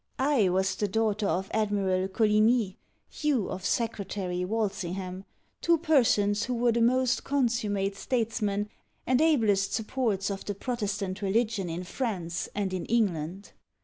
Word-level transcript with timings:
I 0.17 0.49
was 0.49 0.73
the 0.75 0.87
daughter 0.87 1.27
of 1.27 1.51
Admiral 1.53 2.07
Coligni, 2.07 2.75
you 3.21 3.47
of 3.51 3.63
Secretary 3.63 4.43
Walsingham, 4.43 5.25
two 5.61 5.77
persons 5.77 6.45
who 6.45 6.55
were 6.55 6.71
the 6.71 6.81
most 6.81 7.23
consummate 7.23 7.95
statesmen 7.95 8.67
and 9.05 9.21
ablest 9.21 9.73
supports 9.73 10.31
of 10.31 10.43
the 10.43 10.55
Protestant 10.55 11.21
religion 11.21 11.69
in 11.69 11.83
France, 11.83 12.49
and 12.55 12.73
in 12.73 12.85
England. 12.87 13.51